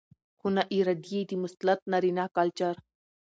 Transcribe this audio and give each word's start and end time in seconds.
؛خو 0.39 0.47
ناارادي 0.55 1.09
يې 1.17 1.21
د 1.29 1.31
مسلط 1.43 1.79
نارينه 1.91 2.25
کلچر 2.35 2.75